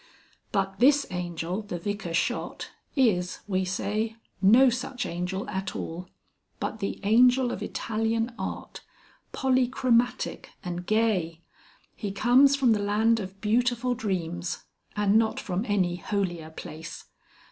[0.51, 6.09] But this Angel the Vicar shot is, we say, no such angel at all,
[6.59, 8.81] but the Angel of Italian art,
[9.31, 11.41] polychromatic and gay.
[11.95, 14.63] He comes from the land of beautiful dreams
[14.95, 17.05] and not from any holier place.